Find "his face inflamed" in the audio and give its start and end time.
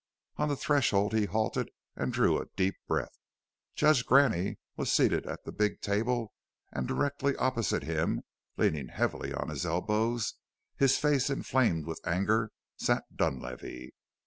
10.75-11.85